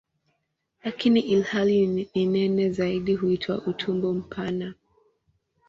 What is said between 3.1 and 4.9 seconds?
huitwa "utumbo mpana".